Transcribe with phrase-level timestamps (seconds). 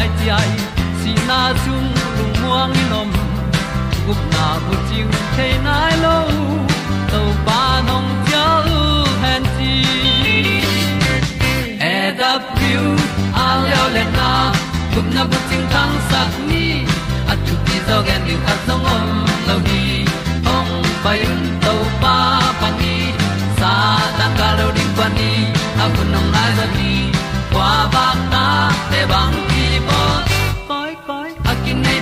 [0.00, 0.50] ai ti ai.
[1.00, 3.10] Si na chung lu muang ni nom
[4.06, 5.06] gup na bu chiu
[5.36, 6.16] the nai lo
[7.12, 8.46] to pa nong pia
[8.78, 8.80] u
[9.22, 9.74] han ti
[11.92, 12.84] e da piu
[13.44, 14.30] a leo le na.
[14.94, 16.66] Gup na bu chiu tang sat ni.
[17.30, 19.06] At tu ti zo gen ni khat song om
[19.48, 19.82] lo ni
[20.56, 20.72] ong
[21.04, 21.18] pai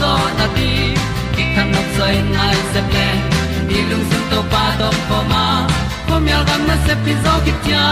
[0.00, 0.68] zo na ti
[1.34, 3.06] ki kan nok sai nai se ple
[3.68, 5.44] ni lung sun to pa to pa ma.
[6.08, 7.84] Ko myal gam na se pi zo ki tia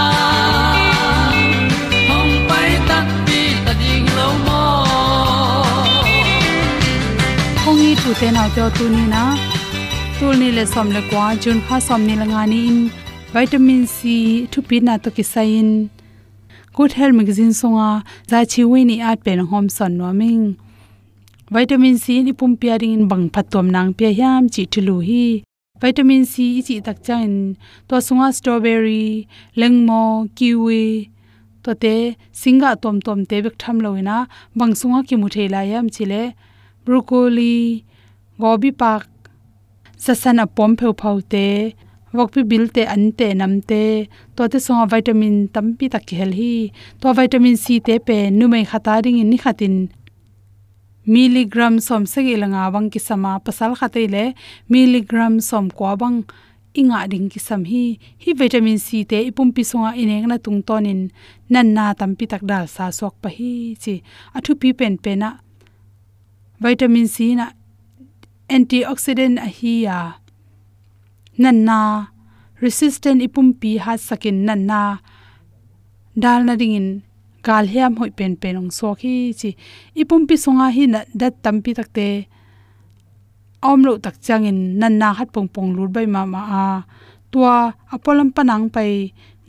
[2.08, 2.98] hom pai ta
[3.28, 4.62] ti ta ding lo mo
[7.64, 9.24] kong i tu te na te tu ni na
[10.18, 12.78] tu ni le som le kwa jun kha som ni la nga ni in.
[13.34, 13.98] Vitamin c,
[14.52, 15.70] thu pi na to ki sai in.
[16.76, 17.88] Good health magazine songa
[18.30, 18.80] za à, chi we
[19.10, 20.46] at pen hom son no ming
[21.50, 25.24] vitamin c ni pum pia ring in bang phatom nang pia hiam chi thilu hi.
[25.82, 27.32] Vitamin c i chi tak chain
[27.88, 29.28] to sunga strawberry,
[29.60, 30.04] lengmo,
[30.36, 31.10] kiwi.
[31.64, 31.94] To te
[32.40, 34.16] singa tom tom te bek tham loina
[34.58, 36.22] bang sunga ki mu thela yam chile
[36.84, 37.84] broccoli,
[38.40, 39.04] gobi pak,
[40.04, 41.46] sasana pom pheu phau te
[42.16, 43.82] wokpi bil te an te nam te.
[44.36, 46.54] To te songa vitamin tampi tak hel hi.
[47.00, 49.76] To vitamin c te pe nu mai khata ring in ni khatin
[51.06, 54.24] milligram som sagi langa bang ki sama pasal khate le
[54.72, 56.24] milligram som ko bang
[56.74, 57.84] inga ding ki sam hi
[58.22, 61.00] hi vitamin c te ipum pi songa ineng na tung tonin,
[61.52, 63.52] nan na tampi tak dal sa sok pa hi
[63.82, 63.94] chi.
[64.36, 65.28] Athu pi pen pe na
[66.62, 67.46] vitamin c na
[68.54, 69.98] antioxidant a hi ya.
[71.42, 71.78] Nan na
[72.64, 74.80] resistant ipum pi ha sakin nan na
[76.22, 76.88] dal na ding in
[77.46, 79.50] kal hiam hoi pen pen ong so khi chi
[80.00, 82.06] ipum pi songa hi na dat tampi takte
[83.70, 86.64] om lo tak changin nan na hat pong pong lut bai ma ma a
[87.32, 87.56] tua
[87.94, 88.92] apolam panang pai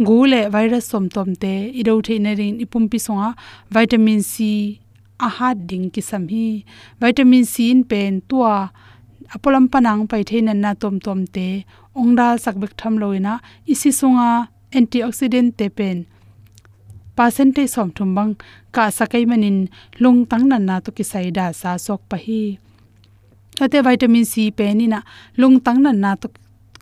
[0.07, 3.30] gule virus som tom te ido the na rin ipum pi songa
[3.75, 4.33] vitamin c
[5.25, 6.47] a hat ding ki sam hi
[7.01, 8.53] vitamin c in pen tua
[9.36, 11.47] apolam panang pai thein na tom tom te
[12.00, 13.33] ongdal sakbek tham loina
[13.71, 14.30] isi songa
[14.77, 15.97] antioxidant te pen
[17.15, 18.31] percentage som thum bang
[18.75, 19.57] ka sakai manin
[20.03, 22.59] lung tang nan na to ki saida sa sok pa hi.
[23.63, 25.00] Ate vitamin c pe ni na
[25.39, 26.27] lung tang nan na to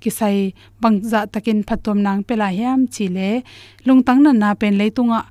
[0.02, 0.38] ki sai
[0.82, 3.30] bang za takin phatom nang pela hiam chile
[3.86, 5.22] lung tang nan na pen leitunga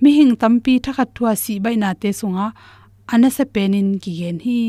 [0.00, 2.46] mi hing tampi thakhat thua si bai na te sunga
[3.12, 4.62] anase penin ki gen hi.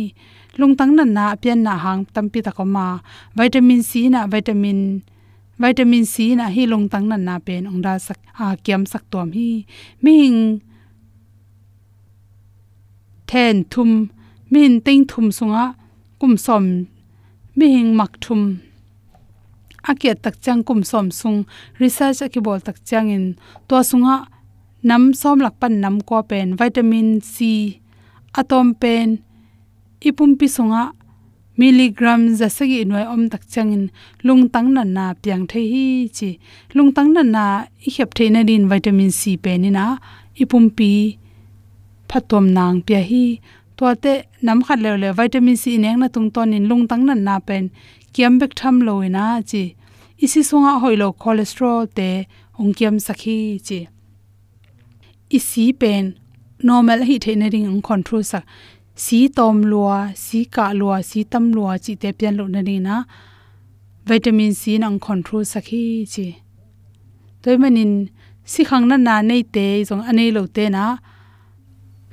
[0.60, 2.86] Lung tang nan na pian na hang tampi takoma
[3.38, 4.80] vitamin c na vitamin
[5.62, 9.04] vitamin c na hi long tang nan na pen ong da sak, a kiam sak
[9.12, 9.66] tom hi.
[10.06, 10.62] Ming
[13.30, 13.92] ten thum
[14.52, 15.66] min ting thum sunga,
[16.20, 16.66] kum som,
[17.56, 18.42] ming mak thum.
[19.90, 21.40] Akia tak chang kum som sung,
[21.82, 23.26] research ki bol tak chang in.
[23.68, 24.16] To sunga,
[24.90, 27.36] nam som lak pan nam ko pen, vitamin c,
[28.40, 29.08] atom pen,
[30.08, 30.84] ipum pi sunga
[31.58, 33.90] milligram zasagi noi om tak changin.
[34.24, 36.40] Lungtang na na piang the hi chi.
[36.76, 37.46] Lungtang na na
[37.88, 39.98] i khep the na din vitamin c pe ni na.
[40.42, 41.18] Ipum pi
[42.10, 43.40] phatom nang pya hi.
[43.78, 47.14] To te nam khat le le vitamin c neng na tung ton in lungtang na
[47.14, 47.70] na pen.
[48.14, 49.76] Kiam bek tham loina chi.
[50.24, 52.10] Isi songa hoilo cholesterol te
[52.60, 53.80] ong kiam sakhi chi.
[55.30, 56.06] Isi pen.
[56.64, 58.44] Normal hi the na ring ong control sak
[58.95, 62.80] si tom lua, si ka lua, si tam lua chi te pian lo na ni
[62.80, 63.06] na,
[64.06, 66.28] vitamin c nang control sakhi chi.
[67.42, 68.10] Toy manin
[68.45, 70.98] si khang na na nei te jong anei lo te na,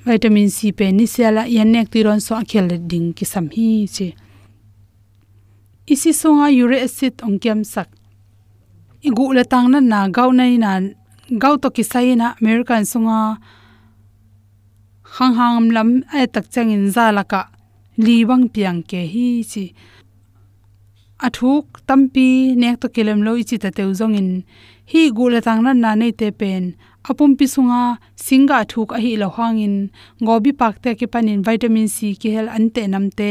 [0.07, 3.87] vitamin c pe ni sela yan nek ti ron so akhel ding ki sam hi
[3.95, 4.09] chi.
[5.87, 7.89] Isi songa uric acid ong kem sak.
[9.03, 10.81] Igu le tang na na, gau nai na,
[11.43, 13.41] gau to ki sai na, american songa
[15.15, 17.43] khang hang lam ai tak chang in za laka.
[18.05, 19.65] Li wang piang ke hi chi.
[21.27, 22.29] Athuk, tampi,
[22.61, 24.31] nek to kelem lo ichi ta teu zong in.
[24.91, 26.65] Hi gula tang na na nei te pen.
[27.09, 27.83] Apum pi sunga,
[28.25, 29.75] singa thuk a hi lo hangin
[30.27, 33.29] gobi pak te ke panin vitamin c ki hel ante namte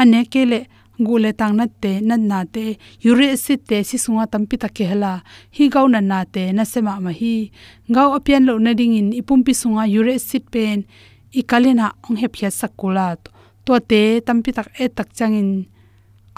[0.00, 0.60] ane kele
[1.06, 2.64] gule tang na te na na te.
[3.08, 5.12] Uric acid te si sunga tampi ta ke hela.
[5.56, 7.50] Hi gau na na te, na sema ma hi.
[7.94, 9.08] Gau apian lo na ding in.
[9.20, 10.84] Ipum pi sunga uric acid pen
[11.32, 13.16] ikalena ong he phia sakula
[13.64, 15.66] to te tampi tak e tak changin.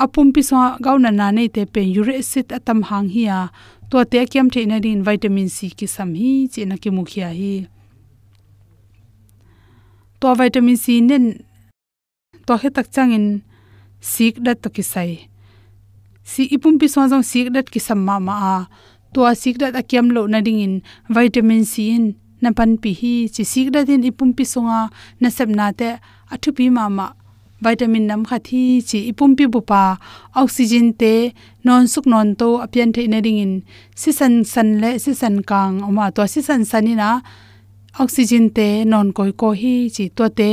[0.02, 3.40] Apum pi so gauna na nei te pe uric acid atam hang hi a
[3.90, 7.30] to te kyam the na din vitamin c ki sam hi che na ki mukhia
[7.38, 7.66] hi.
[10.20, 11.26] To vitamin c nen.
[12.46, 13.42] To he tak changin
[14.00, 15.12] sik dat to ki sai
[16.24, 18.58] si ipum pi so jong sik dat ki sam ma ma a.
[19.14, 20.74] To sik dat akyam lo na ding in
[21.08, 24.80] vitamin c in na pan pi hi chi sik da din ipum pi songa
[25.20, 25.88] na sep na te
[26.32, 27.06] athu pi ma ma
[27.64, 29.82] vitamin nam kha thi chi ipum pi bu pa
[30.42, 31.12] oxygen te
[31.66, 33.54] non suk non to apian the na ring in
[34.00, 37.08] si san san le si san kang, oma to si san sanina,
[38.02, 40.50] oxygen te non koi ko hi chi to te,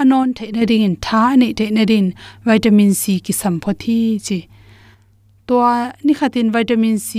[0.00, 2.06] anon the na ring in tha ni the na rin
[2.46, 4.38] vitamin c ki sam pho thi chi.
[5.48, 5.56] To
[6.04, 7.10] ni khatin vitamin c,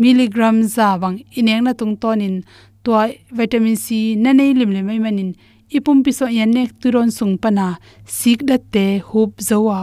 [0.00, 2.36] milligram za wang ineng na tung tonin
[2.84, 2.92] to
[3.38, 5.30] vitamin c na nei lim le mai manin.
[5.76, 7.66] Ipum pi so yan nek turon sung pana,
[8.04, 9.80] sik da te hup zowa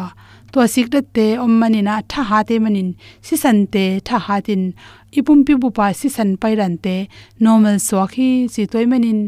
[0.52, 2.90] to sik da te om manina tha ha te manin
[3.26, 4.64] si san te tha ha tin.
[5.18, 6.96] Ipum pi bu pa si san pai ran te,
[7.40, 9.20] normal so khi si toy manin.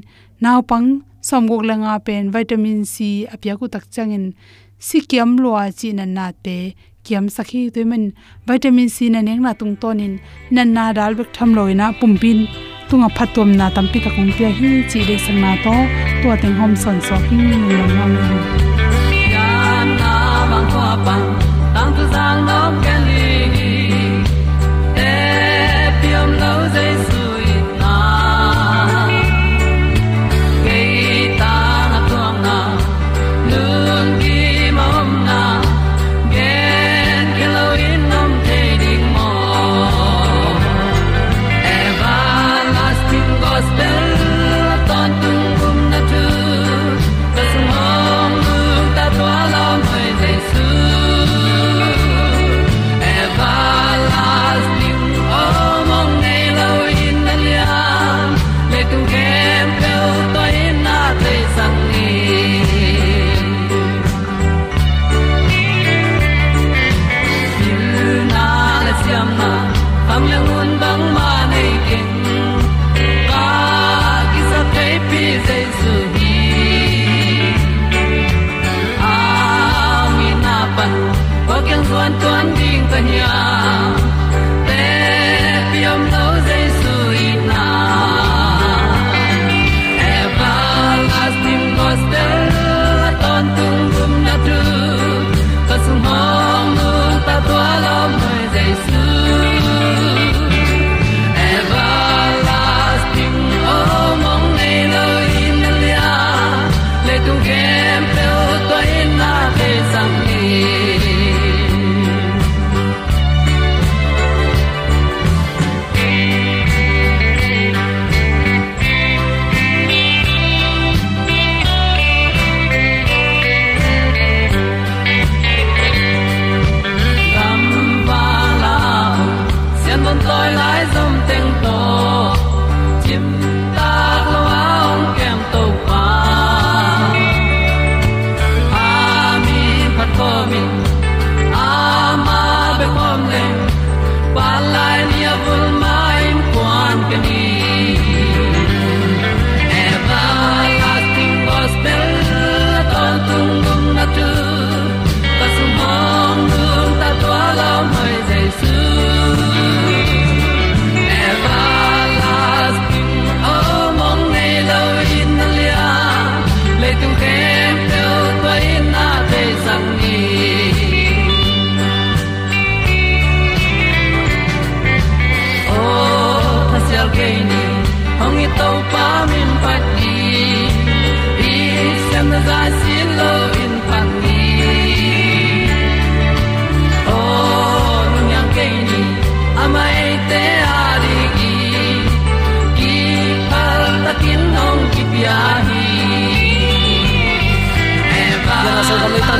[0.44, 0.88] Naw pang,
[1.28, 2.96] som gok langa pen vitamin c
[3.34, 4.26] apya ku tak changin.
[4.88, 6.58] Si kiam lua chi na na te,
[7.06, 8.04] kiam sakhi toy man
[8.48, 10.14] vitamin c na nek na tung tonin.
[10.56, 12.40] Nan na dal bek tham loina pumpin
[12.92, 15.76] tunga phatom na tampi ka kong pia hi chi de sang na to.
[16.22, 18.20] To teng hom son so hi ni lo na ni.
[19.34, 19.48] Ya
[20.00, 20.12] na
[20.52, 21.24] mang kwa pan,
[21.76, 22.40] tang tu sang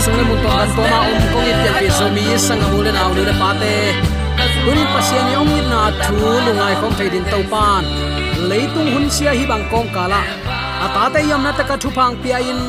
[0.04, 2.62] sung le mu to an to ma om kong it tel pi so mi sang
[2.66, 3.76] amu le naw le pa te.
[4.64, 6.16] Tunin pasian yong it na thu
[6.46, 7.84] lungai khom thei din to pan.
[8.50, 10.22] Leitung hun sia hi bang kong kala.
[10.86, 12.62] Ata te yam na ta ka thu phang pia in.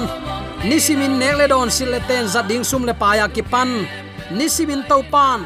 [0.68, 3.70] Nisimin nek le don sil le ten za ding sum le pa ya ki pan.
[4.38, 5.40] Nisimin to pan.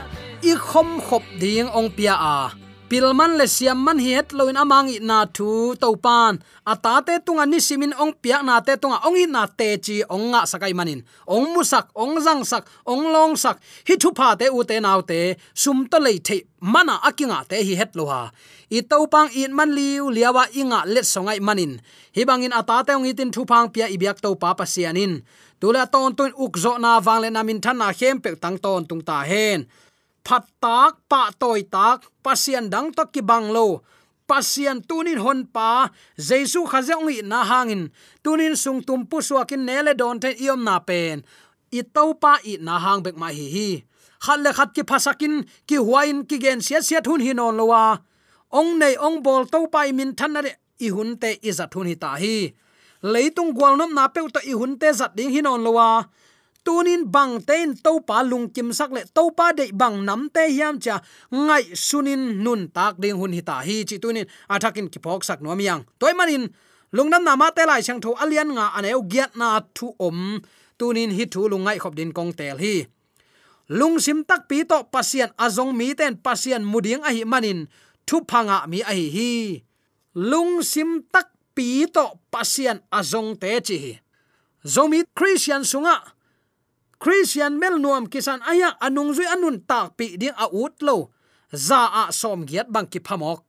[0.50, 4.98] I khom khop ding ong pia a pilman le siam man hiet loin amang i
[5.02, 6.38] na thu to pan
[6.72, 9.96] ata te tunga ni simin ong piak na te tunga ong i na te chi
[10.14, 11.02] ong nga sakai manin.
[11.26, 13.58] Ong musak ong zang sak, ong long sak.
[13.88, 17.58] Hi thu pha te u te nau te, sum to lei the mana akinga te
[17.66, 18.30] hi het loha.
[18.70, 21.82] I to pang in man liu, liawa inga let songai manin.
[22.14, 25.26] Hi bangin ata te ong itin thu pang pia ibyak to pa pasianin
[25.60, 29.02] tula ton tun ukzo na wang le namin than na hem pe tang ton tung
[29.02, 29.66] ta hen
[30.26, 33.86] phat tak pa toy tak pasian dang to ki banglo
[34.26, 37.94] pasian tunin hon pa jesu khazeong i na hangin.
[38.26, 41.22] Tunin sung tum pu suakin nele don te iom na pen
[41.70, 43.70] i to pa i na hang bek ma hi hi.
[44.24, 48.02] Khat le khat ki phasakin ki huain ki gen sia sia thun hi non lowa
[48.50, 50.40] ong nei ong bol to pai min than na
[50.86, 52.50] i hun te i za thun hi ta hi.
[53.12, 55.88] Leitung gwal nom na pe to i hun te zat ding hi non lowa
[56.66, 60.50] tunin bang ten to pa lung kim sak le to pa de bang nam te
[60.50, 60.98] hiam cha
[61.30, 65.60] ngai sunin nun tak ding hun hita hi chi tunin athakin ki phok sak nom
[65.62, 65.86] yang.
[66.02, 66.50] Toy manin
[66.90, 70.42] lungnam na ma te lai chang tho alian nga aneu giat na thu om.
[70.78, 72.74] Tunin hi thu lungai khop din kong tel hi.
[73.70, 77.66] Lung sim tak pi to pasian azong mi ten pasian muding a hi manin,
[78.06, 79.32] thu phanga mi a hi hi.
[80.14, 83.92] Lung sim tak pi to pasian azong te chi hi.
[84.66, 86.15] Zomi christian sunga
[86.98, 91.12] christian mel nuam kisan aya anung zui anun tak pi ding a ut lo.
[91.52, 93.46] Za a som giat bang ki phamok.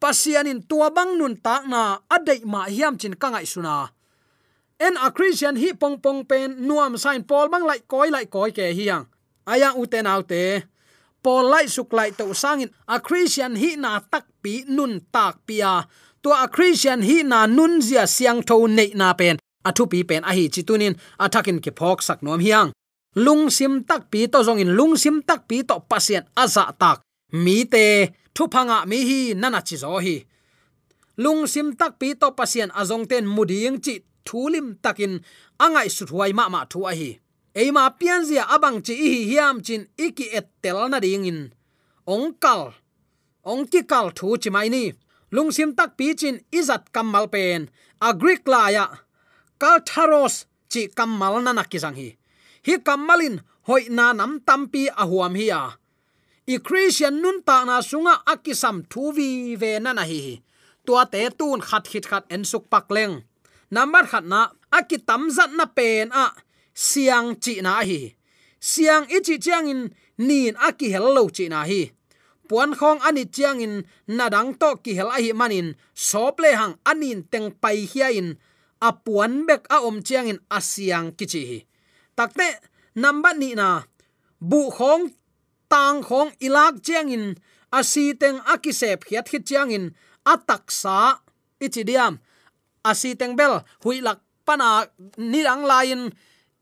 [0.00, 3.90] Pasianin tua bang nun tak na adai ma hiam chin kangai suna.
[4.78, 8.50] En a christian hi pong pong pen nuam sign Paul bang lai koi lai koi
[8.54, 9.04] ke hiang.
[9.46, 10.68] Aya uten autte
[11.22, 12.70] Paul lai suk lai to sangin.
[12.86, 15.82] A christian hi na tak pi nun tak pia.
[16.22, 19.36] Tua a christian hi na nun zia siang tho nei na pen
[19.68, 20.62] athu pi pen a hi chi
[21.24, 22.70] athakin ke phok sak nom hiang.
[23.14, 26.98] Lung sim tak pi to zong in lung sim tak pi to pasien aza tak.
[27.32, 27.84] Mi te
[28.34, 30.16] thu phanga mi hi nana chi zo hi.
[31.16, 33.94] Lung sim tak pi to pasien azong ten muding chi
[34.26, 35.14] thulim takin
[35.64, 37.10] angai su thuai ma ma thu a hi.
[37.60, 41.40] Eima pian zia abang chi hi hiam chin iki et tel na ding in.
[42.06, 42.62] Ong kal,
[43.50, 44.84] ong ki kal thu chi mai ni.
[45.34, 47.68] Lung sim tak pi chin izat kamal pen.
[48.08, 48.84] Agrik la ya
[49.60, 50.34] kaltharos
[50.72, 52.08] chi kammal na nakizang hi.
[52.66, 55.62] Hi kammalin, hoi na nam tampi ahuam hi ya
[56.48, 60.40] i christian nun ta na sunga akisam thuvi ve na na hi
[60.88, 63.14] tua te tun khat khit khat en suk pak leng.
[63.70, 64.40] Number khat na
[64.78, 66.24] akitam zat na pen a
[66.86, 68.00] siang chi na hi.
[68.70, 69.82] Siang ichi chiang in
[70.28, 71.82] nin aki hello chi na hi.
[72.48, 73.74] Puan khong ani chiang in
[74.18, 75.68] nadang to ki hel a hi manin.
[76.08, 78.28] Sople hang anin teng pai hia in
[78.80, 81.58] apuan bek a om chiang in asiang kichi hi.
[82.16, 82.48] Takte
[82.94, 83.82] number ni na,
[84.40, 85.14] bu khong,
[85.68, 87.24] tang khong ilak chiang in
[87.72, 89.94] asi teng akisep hiat hit chiang in
[90.24, 91.20] ataksa
[91.60, 92.18] ichi diam.
[92.84, 94.86] Asi teng bel, hui lak pana
[95.18, 96.10] nirang lain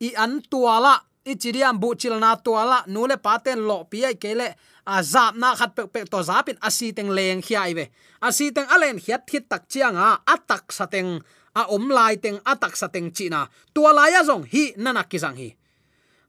[0.01, 1.79] i an tuala ichi diam.
[1.79, 4.49] Bu chilna tuala nule paten lo pi ai kele
[4.87, 7.85] a zap na khat pe pe to zapin asi teng leng khiai ve.
[8.23, 11.23] Asi teng alen hiat hit tak chiang a atak sateng
[11.61, 15.51] a om lai teng atak sateng china tua lai a zong hi nana kizang hi.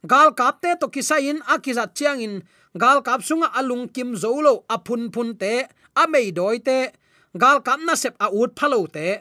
[0.05, 2.43] Gal kap te to kisain akizat chiang in.
[2.77, 5.65] Gal kap sunga alung kim zolo a phun te,
[5.95, 6.91] a mei doi te.
[7.37, 9.19] Gal kap na sep a ut phalo te.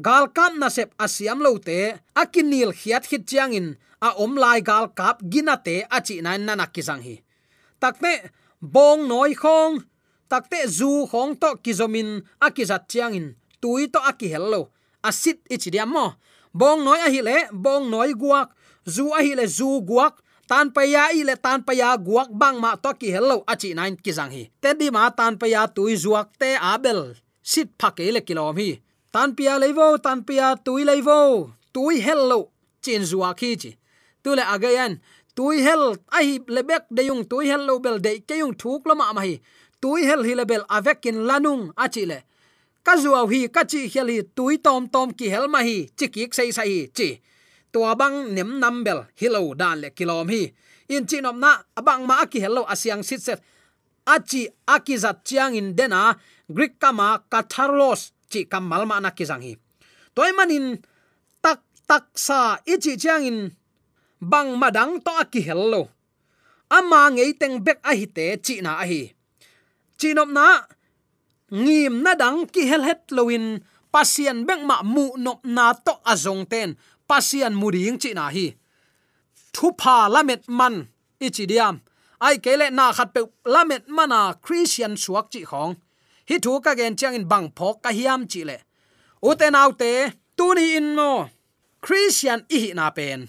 [0.00, 3.76] Gal kap na sep asiam lo te akinil khiat hit chiang in.
[4.00, 7.20] A om lai gal kap gina te, a chi na nana kizang hi.
[7.80, 8.30] Takte
[8.62, 9.82] bong noi khong.
[10.30, 13.34] Takte zu khong to kizomin akizat chiang in.
[13.60, 14.73] Tui to aki hello
[15.08, 16.06] asit ichidiam mo.
[16.54, 18.48] Bong noi a hi le, bong noi guak.
[18.88, 20.24] Zu a hi le zu guak.
[20.44, 23.72] Tan pa ya i le tan pa ya guak bang ma to ki hello achi
[23.72, 24.44] nine ki jang hi.
[24.62, 28.70] Te di ma tan pa ya tui zuak te abel sit phake le kilom hi.
[29.12, 32.52] Tan pia levo tan pia tui levo tui hello
[32.84, 33.72] chin zuak hi chi.
[34.22, 35.00] Tu le agayan
[35.36, 38.94] tui hel ai lebek de yung tui hel lo bel de ke yung thuk lo
[38.94, 39.40] ma ma hi.
[39.80, 42.18] Tui hel hi lebel avekin lanung achi le
[42.86, 46.22] ka zuaw hi ka chi hiali tui tom tom ki hel ma hi chi ki
[46.36, 47.08] sei sai hi chi
[47.72, 50.42] tua bang nem nambel hilo dan le kilom hi
[50.94, 53.40] in chi nom na abang ma ki hello asyang sit set
[54.14, 54.42] achi
[54.74, 56.00] akizat chiang in dena
[56.54, 59.52] greek kama katharlos chi kamal ma na ki jang hi
[60.14, 60.66] toy manin
[61.44, 62.38] tak tak sa
[62.72, 63.38] ichi chiang in
[64.20, 65.82] bang madang to aki hello
[66.76, 69.02] ama ngei teng bek a hi te chi na a hi
[69.98, 70.46] chi nom na
[71.62, 73.46] ngim na dang ki hel het loin
[73.94, 76.70] pasian bek ma mu nop na to azong ten
[77.08, 78.46] pasian muding chi na hi.
[79.54, 80.76] Thu pha lamet man
[81.26, 81.76] ichidiam
[82.26, 83.20] ai kele na khat pe
[83.54, 85.72] lamet mana christian suak chi khong.
[86.28, 88.56] Hi thu ka gen chang in bang phok ka hiam chi le.
[89.28, 89.92] Uten autte
[90.36, 91.10] tu ni in no
[91.84, 93.20] christian i na pen.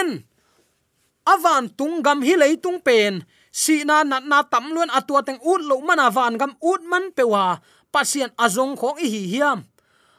[0.00, 0.10] En,
[1.32, 3.14] avan tung gam hi lei tung pen
[3.56, 7.08] si na na na tam luan atua teng ut lo mana van gam ut man
[7.16, 7.56] pewa
[7.88, 9.64] pasien azong khong hi hiam.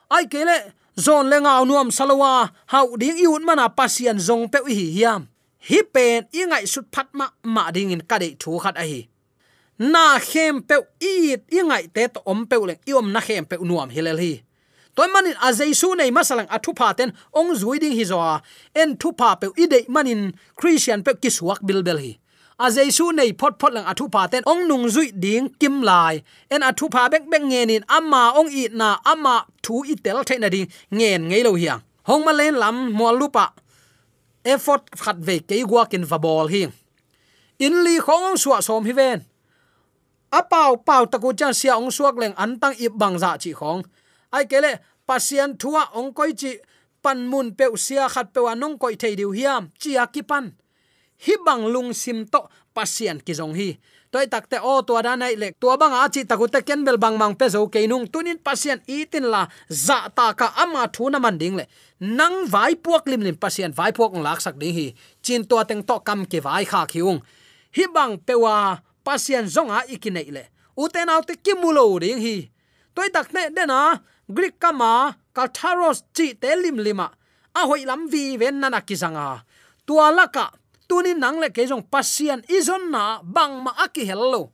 [0.09, 4.89] Ai kele zon le ngau nuam salawa hau ding yun mana pasien zong pe hi
[4.97, 5.29] hiam.
[5.69, 8.85] Hi pen i ngai sut phat ma ma ding in ka de thu khat a
[8.89, 9.05] hi.
[9.77, 13.45] Na khem pe i i ngai te to om pe le, i om na khem
[13.45, 14.33] pe nuam hilel hi.
[14.97, 18.17] Toy manin a jaisu nei masalang athu pha ten ong zuiding hi zo
[18.73, 22.17] en thu pha pe i de manin christian pe kiswak bilbel hi
[22.59, 24.43] a jaisu nei phot phot lang athu pa ten.
[24.45, 26.23] Ong nung zui ding kim lai.
[26.49, 27.83] En athu pa bek bek nge nin.
[27.87, 30.67] Ama ong i na ama thu i tel the na ding.
[30.91, 33.51] Ngen ngei lo hiang hong ma len lam mo lupa
[34.47, 36.63] effort khat ve ke gwa kin va bol hi.
[37.59, 39.19] In li khong suwa som hi ven.
[40.31, 43.51] A pau pau taku chan sia ong suak leng an tang ip bang za chi
[43.59, 43.83] khong.
[44.31, 44.71] Ai kele
[45.07, 46.51] pasian thua ong koi chi
[47.03, 49.69] pan mun pe sia khat pe wa nong koi thei diu hiam.
[49.79, 50.45] Chia ki pan
[51.25, 53.77] hi bang lung sim to pasian ki jong hi.
[54.11, 55.59] Toy takte o to da nai lek.
[55.59, 58.07] To bang a chi taku te ken bel bang mang pe zo ke nung.
[58.07, 61.65] Tunin pasian itin la za ta ka ama thu na man ding le.
[61.99, 64.87] Nang vai puak lim lim pasian vai puak lak sak ding hi.
[65.21, 67.19] Chin to teng to kam ke vai kha khiung
[67.75, 70.43] hi bang pe wa pasian zong a ikinai le.
[70.77, 72.37] Uten autte kimulo ding hi.
[72.95, 73.99] Toy takne dena
[74.29, 77.07] greek kama kaltharos chi te lim lima
[77.53, 77.61] a.
[77.67, 79.43] Hoi lam vi ven nana kisanga
[79.87, 80.11] tua
[80.87, 84.51] laka tuni nang le ke jong pasian izon na bang ma aki hello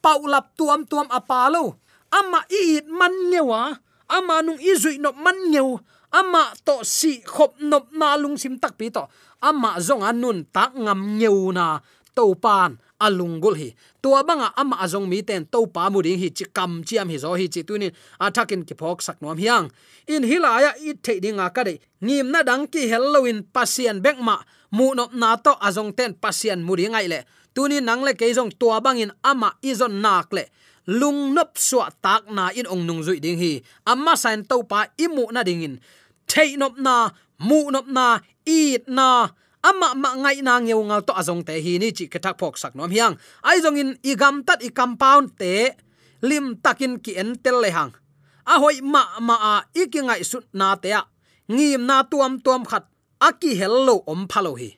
[0.00, 1.76] paulap tuam tuam apalo
[2.10, 3.76] ama iit man ngewa
[4.08, 5.78] ama nung izui no man ngeu
[6.14, 9.02] ama to si khop nop na lung sim tak pi to.
[9.42, 11.82] Ama zong anun tak ngam ngeu na.
[12.14, 13.74] To pan alungul hi.
[13.98, 17.18] Tua banga ama azong mi ten to pa mu ding hi chi kam chiam hi
[17.18, 17.90] zo hi chi tunin
[18.22, 19.66] athakin ki phok sak nom hiang.
[20.06, 24.22] In hilaya i the ding a ka de ngim na dang ki halloween pasian bek
[24.22, 24.38] ma
[24.74, 27.20] mu nop na to azong ten pasian muri ding lệ, le.
[27.54, 30.44] Tunin nang le ke jong tua bangin ama izon nak le.
[30.86, 33.62] Lung nop suwa tak na in ong nung zui ding hi.
[33.86, 35.78] Amma sain to pa imu na dingin
[36.26, 39.30] thei nop na mu nop na eat na.
[39.62, 42.74] Ama ma ngai na ngeu ngal to azong te hi ni chi ketak phok sak
[42.74, 43.14] nom hiang.
[43.48, 45.72] Ai zong in igam tat i compound te
[46.20, 47.92] lim takin ki en tel le hang.
[48.44, 51.02] A hoi ma ma a ikingai sut na te a.
[51.48, 52.84] Ngim na tuam tuam khat
[53.28, 54.70] aki hello om phalo hi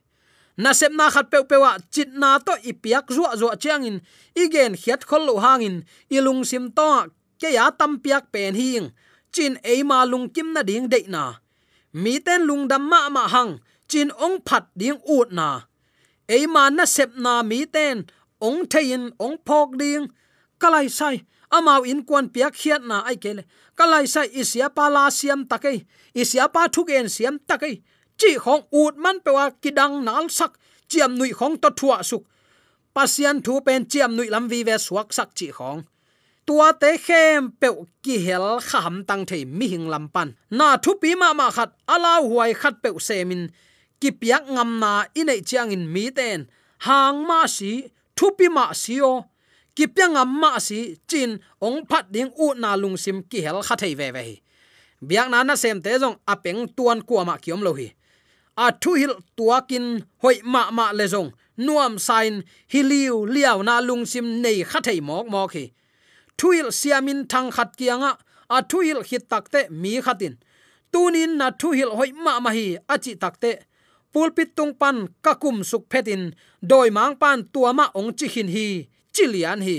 [0.57, 4.01] na sep na khat pe pewa chit na to ipiak zuwa zuwa chiangin.
[4.33, 5.85] Igen khiat khol lo hangin.
[6.17, 6.91] Ilung sim to
[7.41, 8.89] ke ya tam piak pen hing
[9.33, 11.25] chin e ma lung kim na ding de na.
[11.93, 13.61] Mi ten lung dam ma ma hang.
[13.91, 15.49] Chin ong phat ding ut na.
[16.29, 18.09] E ma na sep na mi ten.
[18.41, 20.13] Ong thein, ong phok ding.
[20.61, 23.45] Kalai sai, amau in kwan piak khiat na ai kele.
[23.77, 25.85] Kalai sai isia pa la siam takai.
[26.13, 27.81] Isia pa thuken siam takai
[28.19, 30.53] chi khong ut man pewa kidang nal sak
[30.89, 32.23] chiam nui khong to thua suk
[32.95, 35.83] pasian thu pen chiam nui lam vi ve suak sak chi khong
[36.47, 37.69] tua te khem pe
[38.03, 41.71] ki hel kham tang thei mi hing lam pan na thu pi ma ma khat
[41.95, 43.43] ala à huai khat pe semin
[44.01, 46.39] ki piak ngam na inei chiang in mi ten
[46.87, 47.73] hang ma si
[48.17, 49.15] thu pi ma si o
[49.77, 50.79] ki piak ngam ma si
[51.11, 51.31] chin
[51.67, 54.25] ong phat ding u na lung sim ki hel kha thei ve ve
[55.01, 57.93] biak na na sem te jong apeng à tuan kuama kiom lo hi
[58.65, 59.87] a thu hil tuakin
[60.23, 61.31] hoi ma ma le jong
[61.67, 62.35] nuam sain
[62.73, 65.65] hiliu liao na lung sim nei kha thei mok mok hi.
[66.39, 68.13] Thuil siamin thang khat kianga
[68.57, 70.35] a thuil hit takte mi khatin
[70.93, 73.51] tunin na thuil hoi ma ma hi achi takte
[74.13, 76.23] pulpit tung pan kakum suk phetin
[76.71, 78.67] doi mang pan tuama ong chi hin hi
[79.15, 79.77] chilian hi.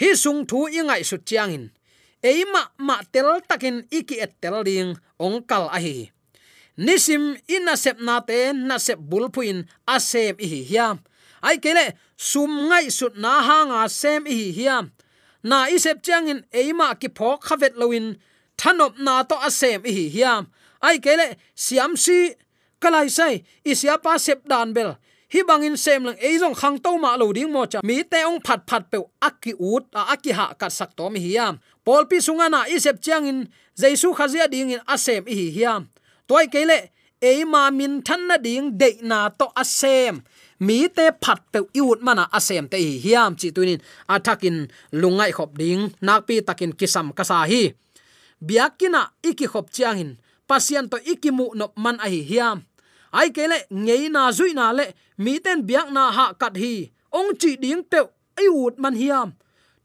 [0.00, 1.64] Hi sung thu ingai su chiang in
[2.30, 4.90] eima ma tel takin iki et tel ding
[5.24, 5.96] ong kal a hi
[6.80, 10.96] nisim ina sep na te, na sep bulpuin asem hi hiam
[11.44, 14.90] ai kele sum ngai sut na hanga sem hi hiam
[15.44, 18.16] na isep changin eima ki phok khavet loin
[18.56, 20.48] thanop na to asem hi hiam
[20.80, 22.18] ai kele siam si,
[22.80, 24.96] kalai sai isia pa sep dan bel.
[25.30, 27.78] Hi bangin sem lang ei jong khang to ma lo ding mo cha.
[27.84, 31.20] Mi te ong phat phat pe akki ut, a akki ha ka sak to mi
[31.20, 33.46] hiam pol pi sunga na isep changin
[33.78, 35.86] jaisu khazia ding in asem hi hiam
[36.30, 36.78] toy kele
[37.30, 40.14] eima min than na ding de na to asem
[40.66, 43.80] mi te phat pe iut mana asem te hi hiam chi tunin
[44.14, 44.56] athakin
[45.00, 47.62] lungai khop ding nak pi takin kisam kasa hi
[48.46, 50.10] biakina iki khop chiangin
[50.50, 52.58] pasien to ikimu no man a hi hiam.
[53.12, 54.84] Ai kele ngei na zui na le
[55.18, 56.74] mi ten biak na ha kat hi
[57.18, 58.00] ong chi ding pe
[58.46, 59.28] iut man hiam.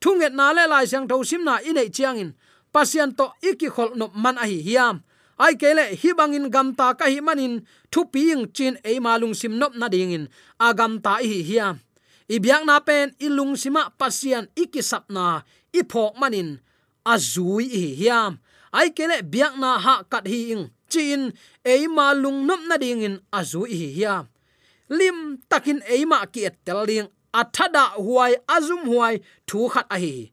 [0.01, 2.29] Thunget na le lai sang tho sim na inei chiangin
[2.73, 4.95] pasien to iki khol no man a hi hiam
[5.43, 7.53] ai kele hi bangin gam ta ka hi manin
[7.91, 10.25] thu piing chin e malung sim nop na ding in.
[10.67, 11.75] Agam ta hi hiam
[12.33, 15.25] i biak na pen ilung sima pasian iki sap na,
[15.79, 16.49] i phok manin
[17.13, 18.31] azui hi hiam
[18.73, 21.21] ai kele biak na ha kat hi ing chin
[21.63, 23.15] e malung nop na ding in.
[23.39, 24.23] Azui hi hiam
[24.97, 25.17] lim
[25.49, 27.09] takin e ma ki tel ding.
[27.35, 30.31] Athada huai azum huai, thu khat a hi.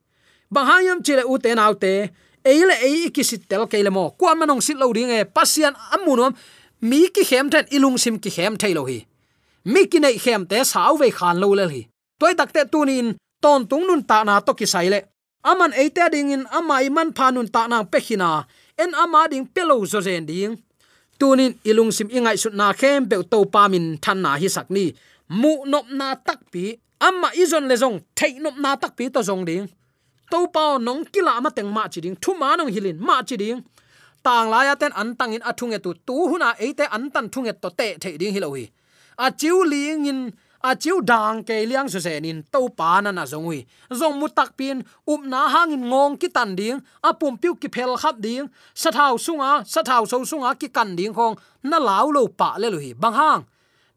[0.55, 1.95] Bahayam chile u te nau te
[2.45, 4.11] eile ei kisit tel keile mo.
[4.19, 5.25] Kwa manong sit lo ding e.
[5.25, 6.35] Pasian amunom.
[6.83, 9.07] Mi ki khem then ilung sim ki khem thailo hi.
[9.65, 11.83] Mi ki nei khem te sau ve khan lo le hi.
[12.19, 14.99] Toy takte tunin ton tung nun ta na to ki saile
[15.45, 18.47] aman eite ding in amai man phanun ta na pekhina
[18.79, 20.59] en ama ding pelo zo zen ding.
[21.19, 24.71] Tunin ilung sim ingai sut na khem pe to pa min than na hi sắc
[24.71, 24.95] ni.
[25.29, 26.79] Mu nop na tak pi.
[27.03, 29.67] Amma izon le zong, thei nop na tak pi to zong ding
[30.33, 33.37] to pao nong kila ma teng ma chi ding thu ma nong hilin ma chi
[33.43, 33.61] ding
[34.23, 37.11] tang la ya ten an tang in athung e tu tu huna e te an
[37.15, 38.65] tan thung e to te the ding hilohi.
[39.19, 40.21] A chiu ling in
[40.63, 43.59] a chiu dang ke liang su se nin to pa na na zong wi.
[43.91, 47.55] Zong mu tak pin, up na hang in ngong ki tan ding a pum piu
[47.63, 48.47] ki phel khap ding.
[48.75, 51.35] Sa thau sunga sa thau so sunga ki kan ding khong
[51.71, 53.43] na lau lo pa le lo hi bang hang.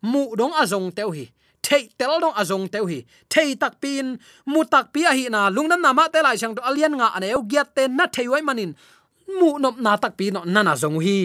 [0.01, 1.25] Mu dong a zong teu hi
[1.65, 2.99] thei tel dong azong à teu hi
[3.33, 4.07] thei tak pin
[4.51, 7.07] mu tak pi a hi na lungnam na ma te lai sang to alian nga
[7.17, 8.71] aneu giat te na thei wai manin
[9.37, 11.17] mu nop na tak pi no na na zong hi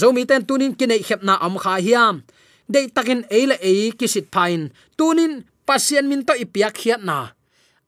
[0.00, 2.14] zomi ten tunin kinai khep na am kha hiam.
[2.72, 4.60] De takin eile e kisit pain
[4.98, 7.18] tunin pasien min to ipiak khiat na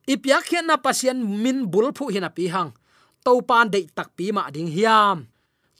[0.06, 2.70] ipiak khiat na pasien min bul phu hina pi hang.
[3.26, 5.26] To pan de tak pi ma ding hiam.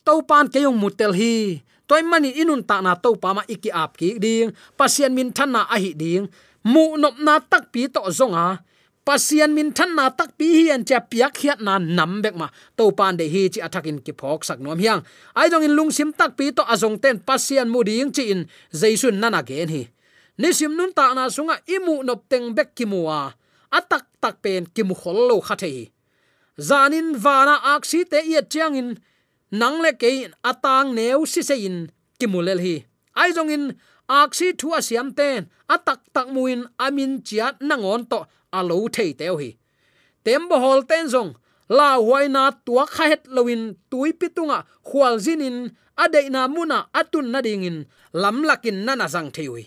[0.07, 3.97] To pan keyong mutel hi toy mani inun ta na to pa ma iki ap
[3.99, 4.53] ki ding.
[4.79, 6.29] Pasien min than na a hi ding.
[6.73, 8.61] Mu nop na tak pi to zonga
[9.09, 12.49] pasian min than na tak pi hi an cha piak hiat na nam bek ma.
[12.77, 15.01] To pan de hi chi athakin ki phok sak nom hiang.
[15.39, 18.41] Ai dong in lung sim tak pi to azong ten pasian mu ding chi in
[18.81, 19.83] jaisun nana gen hi.
[20.41, 23.33] Ni sim nun ta na sunga imu nop teng bek ki muwa
[23.69, 25.93] atak tak pen ki mu khol lo khathei
[26.69, 28.89] zanin vana aksi te yet chiang in
[29.51, 30.11] nang le ke
[30.51, 32.77] atang neu si se in kimulel hi.
[33.21, 33.65] Ai jong in
[34.09, 38.19] aksi thu asiam ten atak tak muin amin chiat nangon to
[38.59, 39.51] alo thei teo hi.
[40.25, 41.31] Tembo hol ten jong
[41.69, 44.59] la huaina tua kha het lowin tui pitunga
[44.89, 45.59] khwal zinin
[46.03, 47.79] ade na muna atun na dingin
[48.13, 49.65] lam lakin nana sang thewi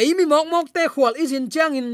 [0.00, 1.88] eimi mok mok te khwal izin changin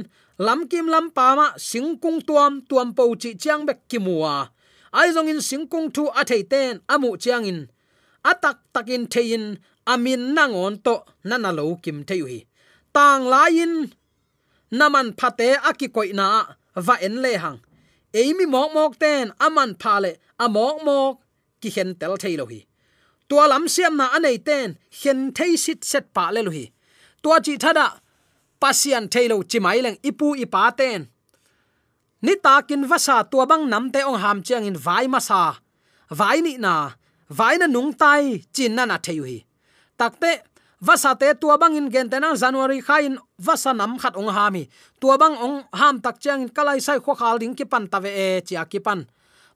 [0.47, 4.35] lam kim lam pa ma singkung tuam tuam po chi chang bek kimua
[4.92, 7.61] ai zong in singkung thu a thei ten amu changin
[8.31, 9.44] atak takin thein
[9.92, 10.94] amin nangon to
[11.29, 12.46] nana lo kim thei
[12.94, 13.72] tang lain
[14.79, 16.27] naman phate aki koina
[16.87, 17.59] va en le hang.
[18.20, 20.12] Eimi mok mok ten aman phale
[20.44, 21.14] amok mok
[21.61, 22.61] ki hen tel thei lo hi.
[23.29, 24.68] Tua lam siam na anei ten,
[25.01, 26.64] hen thei sit set pa le lo hi.
[27.22, 27.87] Tua chi thada
[28.62, 31.01] pasian thailo chi mai leng ipu ipa ten
[32.22, 35.54] ni takin vasa tua bang nam te ong ham chiang in vai ma sa.
[36.11, 36.90] Vai ni na,
[37.28, 39.44] vai na nung tai, chin na na theu hi.
[39.98, 40.42] Takte
[40.81, 44.68] vasa te tua bang in gen tenang january khain vasa nam khat ong hami
[45.00, 48.11] tua bang ong ham tak in kalai sai kho khal ding ki pan ta ve
[48.11, 49.07] e chia ki pan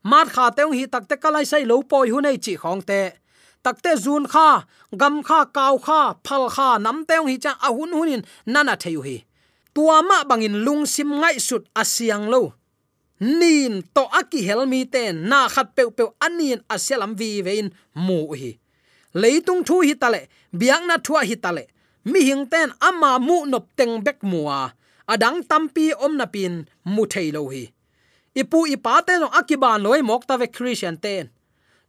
[0.05, 3.03] mat kha teung hi takte kalai sai lo poi hu nei chi khong te.
[3.63, 4.67] Takte zun kha,
[5.01, 9.17] gam kha, kaw kha, phal kha, nam teung hi cha ahun hunin nana theu hi
[9.75, 12.53] tua ma bangin lung sim ngai sut asiang lo.
[13.21, 18.59] Nin to aki helmi te na khat pe pe anin aselam vi vein mu hi.
[19.15, 20.21] Leitung thu hi tale,
[20.59, 21.65] biang na thua hi tale.
[22.05, 24.73] Mi hing ten ama mu nop teng bek muwa
[25.13, 27.65] adang tampi om na pin mu thei lo hi.
[28.35, 31.31] Ipu ipa te no akiban loi mok ta ve christian ten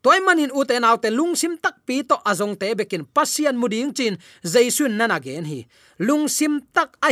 [0.03, 3.91] toy manin u te naw te lungsim tak pi to azong te bekin pasian muding
[3.97, 4.19] chin
[4.53, 5.59] jaisun nana gen hi.
[6.07, 7.09] Lungsim tak a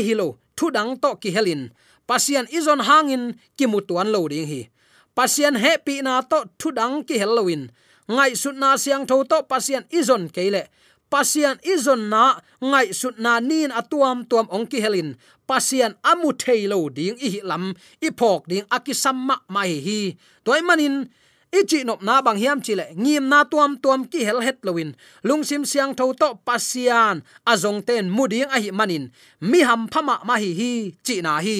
[0.61, 1.69] hilo thu to ki helin.
[2.07, 3.23] Pasian izon hangin
[3.57, 4.69] ki mutuan lo ding hi.
[5.15, 7.69] Pasian happy na to thu đắng ki halloween
[8.07, 10.67] ngai sut na siang tho to pasian izon keile
[11.11, 15.19] pasian izon na, ngai sut na nin atuam tuam ong ki helin.
[15.43, 17.75] Pasian amu thailo ding i lam.
[17.99, 20.15] I phok ding akisamma mai hi.
[20.47, 21.11] Toy manin
[21.51, 24.95] ichi nop na bang hiam chile ngim na tuam tuam ki hel het lowin
[25.27, 29.11] lungsim siang tho to pasian azong ten muding a hi manin.
[29.49, 30.71] Mi ham phama ma hi hi
[31.05, 31.57] chi na hi.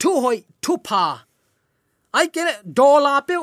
[0.00, 1.04] Thu hoi, thu pa
[2.16, 3.36] ai ke dola pe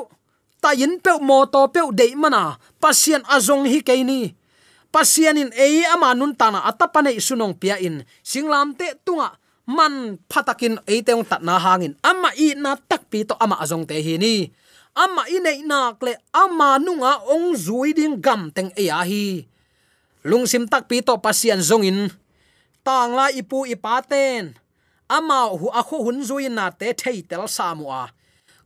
[0.62, 4.20] ta yin pe mo to pe de mana pasian azong hi ke ni.
[4.90, 8.02] Pasian in e ama nun tana atapane sunong pia in.
[8.24, 9.28] Singlam te tunga
[9.68, 13.86] man phatakin e teung tat na hangin ama i na tak pi to ama azong
[13.86, 14.34] te hi ni
[15.04, 19.46] ama inei nak le, ama nunga ong zui ding gam teng e a hi.
[20.28, 22.10] Lungsim tak pi to pasian zongin.
[22.86, 24.58] Tang la ipu ipaten
[25.08, 28.02] ama hu akho hun zui na te thei tel samua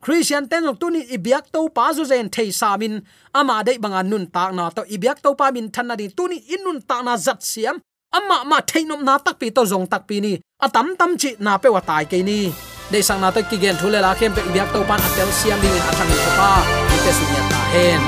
[0.02, 2.94] christian ten lok tuni ibyak to pa zo zen thei samin
[3.38, 6.38] ama dei banga nun tak na to ibyak to pa min than na di tuni
[6.54, 7.76] inun tak na zat siam.
[8.18, 10.32] Ama ma thei nom na tak pi to zong tak pi ni.
[10.66, 13.76] Atam tam chi na pe wa tai ke ni de sang na to ki gen
[13.80, 16.50] thule la khem pe ibyak to pan atel siam ding athang ni pa
[16.88, 18.02] ki te su ta hen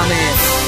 [0.00, 0.63] amen.